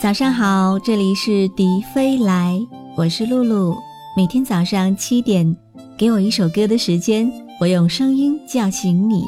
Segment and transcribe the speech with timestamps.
[0.00, 2.58] 早上好，这里是迪飞来，
[2.96, 3.76] 我是露露。
[4.16, 5.54] 每天早上七点，
[5.98, 7.30] 给我一首歌的时间，
[7.60, 9.22] 我用声音叫醒你。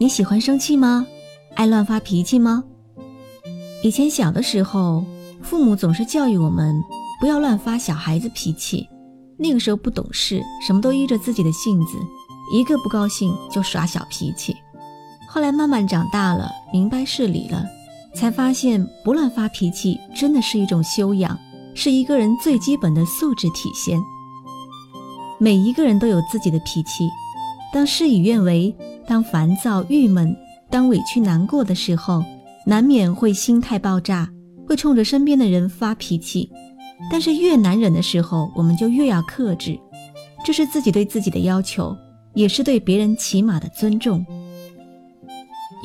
[0.00, 1.06] 你喜欢生气吗？
[1.54, 2.64] 爱乱发脾气吗？
[3.84, 5.04] 以前小的时候，
[5.42, 6.74] 父母总是教育我们
[7.20, 8.84] 不要乱发小孩子脾气。
[9.38, 11.96] 那个时候不懂事，什么都依着自己的性子，
[12.52, 14.52] 一个不高兴就耍小脾气。
[15.36, 17.62] 后来慢慢长大了，明白事理了，
[18.14, 21.38] 才发现不乱发脾气真的是一种修养，
[21.74, 24.00] 是一个人最基本的素质体现。
[25.38, 27.06] 每一个人都有自己的脾气，
[27.70, 28.74] 当事与愿违，
[29.06, 30.34] 当烦躁郁闷，
[30.70, 32.24] 当委屈难过的时候，
[32.64, 34.26] 难免会心态爆炸，
[34.66, 36.50] 会冲着身边的人发脾气。
[37.10, 39.78] 但是越难忍的时候，我们就越要克制，
[40.46, 41.94] 这是自己对自己的要求，
[42.32, 44.24] 也是对别人起码的尊重。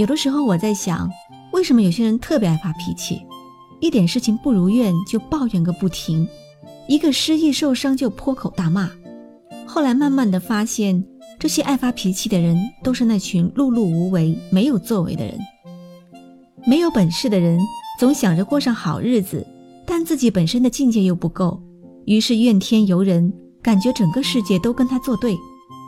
[0.02, 1.08] 有的时候我在想，
[1.54, 3.22] 为什么有些人特别爱发脾气，
[3.80, 6.28] 一点事情不如愿就抱怨个不停，
[6.88, 8.90] 一个失意受伤就破口大骂。
[9.64, 11.06] 后来慢慢的发现，
[11.38, 15.38] 这些爱发脾气的人都是那群碌碌无为、没有作为的人。
[16.66, 17.60] 没有本事的人
[18.00, 19.46] 总想着过上好日子，
[19.86, 21.62] 但自己本身的境界又不够，
[22.08, 25.38] 于是怨天尤人，感觉整个世界都跟他作对，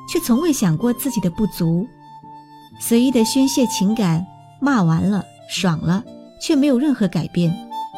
[0.07, 1.87] 却从未想过自己的不足。
[2.79, 4.25] 随意的宣泄情感，
[4.59, 6.03] 骂完了爽了，
[6.41, 7.53] 却没有任何改变，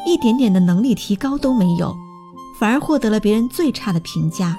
[0.06, 1.94] 一点点的能力提高都没有，
[2.58, 4.56] 反而获得了别人最差的评价。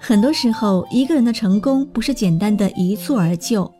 [0.00, 3.70] 很多时候，一个人的成功不是简单的一蹴而就，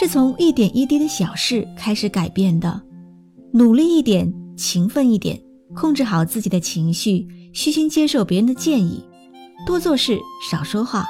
[0.00, 2.80] 是从一点一滴的小事开始改变的。
[3.52, 5.38] 努力一点，勤奋一点，
[5.76, 9.04] 控制好自己的情绪，虚心接受别人的建议，
[9.66, 10.18] 多做事，
[10.50, 11.06] 少说话，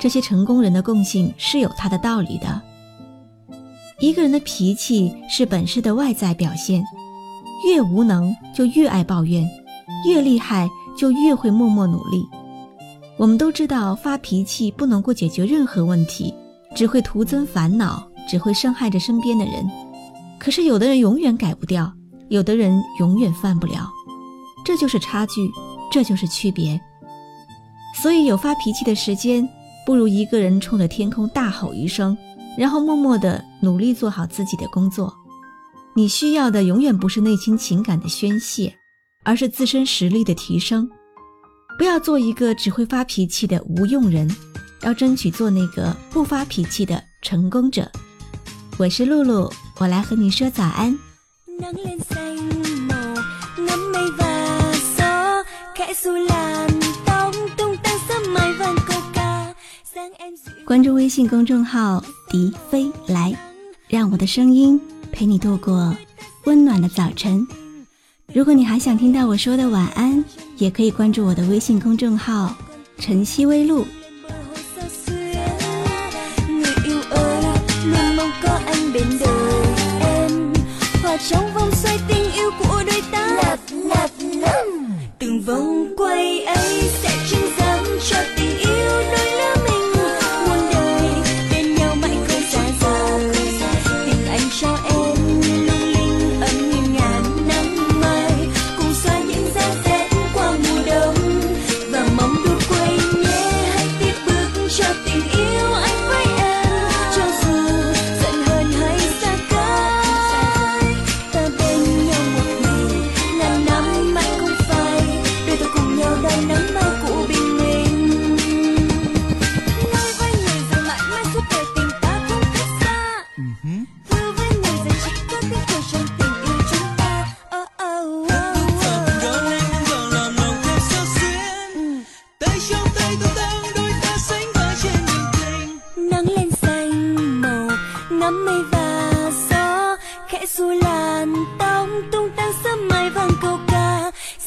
[0.00, 2.62] 这些成功人的共性是有它的道理的。
[3.98, 6.84] 一个人的脾气是本事的外在表现，
[7.66, 9.48] 越无能就越爱抱怨，
[10.06, 10.68] 越厉害
[10.98, 12.26] 就越会默默努力。
[13.16, 16.34] 我们都知道发脾气不能够解决任何问题，
[16.74, 19.66] 只会徒增烦恼，只会伤害着身边的人。
[20.38, 21.90] 可是有的人永远改不掉，
[22.28, 23.88] 有的人永远犯不了，
[24.62, 25.50] 这就是差距，
[25.90, 26.78] 这就是区别。
[27.94, 29.48] 所以有发脾气的时间，
[29.86, 32.14] 不如一个人冲着天空大吼一声。
[32.56, 35.12] 然后默默的努力做好自己的工作。
[35.94, 38.74] 你需要的永远不是内心情感的宣泄，
[39.24, 40.88] 而是自身实力的提升。
[41.78, 44.34] 不要做一个只会发脾气的无用人，
[44.82, 47.90] 要争取做那个不发脾气的成功者。
[48.78, 50.98] 我是露露，我来和你说早安。
[60.66, 63.32] 关注微信公众号“迪飞来”，
[63.86, 64.80] 让我的声音
[65.12, 65.96] 陪你度过
[66.44, 67.46] 温暖的早晨。
[68.32, 70.24] 如果你还想听到我说的晚安，
[70.56, 72.52] 也可以关注我的微信公众号
[72.98, 73.86] “晨曦微露”。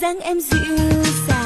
[0.02, 0.78] Dáng em dịu
[1.28, 1.39] dàng.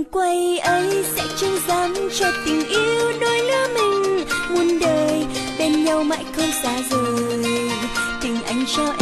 [0.00, 4.24] Vòng quay ấy sẽ chứng giám cho tình yêu đôi lứa mình.
[4.50, 5.26] Muôn đời
[5.58, 7.44] bên nhau mãi không xa rời.
[8.22, 8.99] Tình anh cho em